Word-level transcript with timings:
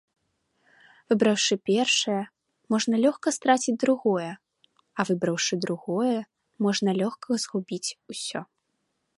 Выбраўшы 1.11 1.53
першае, 1.69 2.21
можна 2.75 2.93
лёгка 3.03 3.27
страціць 3.37 3.77
другое, 3.85 4.31
а 4.97 5.05
выбраўшы 5.11 5.53
другое, 5.67 6.17
можна 6.69 6.89
лёгка 7.03 7.29
згубіць 7.45 7.95
усё. 8.15 8.39